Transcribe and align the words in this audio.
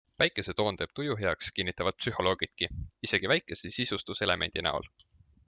Päikese 0.21 0.53
toon 0.59 0.77
teeb 0.79 0.95
tuju 0.99 1.17
heaks 1.19 1.51
kinnitavad 1.59 1.99
psühholoogidki, 1.99 2.71
isegi 3.09 3.31
väikse 3.35 3.59
sisustuselemendi 3.77 4.67
näol. 4.71 4.91